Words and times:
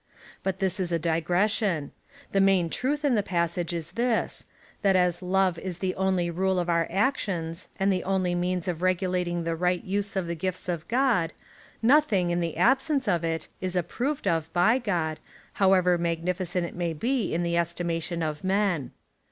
But 0.41 0.57
this 0.57 0.79
is 0.79 0.91
a 0.91 0.97
digression. 0.97 1.91
The 2.31 2.41
main 2.41 2.71
truth 2.71 3.05
in 3.05 3.13
the 3.13 3.21
passage 3.21 3.71
is 3.71 3.91
this— 3.91 4.47
^that 4.83 4.95
as 4.95 5.21
love 5.21 5.59
is 5.59 5.77
the 5.77 5.93
only 5.93 6.31
rule 6.31 6.57
of 6.57 6.71
our 6.71 6.87
actions, 6.89 7.67
and 7.79 7.93
the 7.93 8.03
only 8.03 8.33
means 8.33 8.67
of 8.67 8.81
regulating 8.81 9.43
the 9.43 9.55
right 9.55 9.83
use 9.83 10.15
of 10.15 10.25
the 10.25 10.33
gifts 10.33 10.67
of 10.67 10.87
God, 10.87 11.33
nothing, 11.83 12.31
in 12.31 12.39
the 12.39 12.57
absence 12.57 13.07
of 13.07 13.23
it, 13.23 13.47
is 13.61 13.75
approved 13.75 14.27
of 14.27 14.51
by 14.53 14.79
God, 14.79 15.19
however 15.61 15.99
magnificent 15.99 16.65
it 16.65 16.73
may 16.75 16.93
be 16.93 17.31
in 17.31 17.43
the 17.43 17.55
estimation 17.55 18.23
of 18.23 18.43
men. 18.43 18.89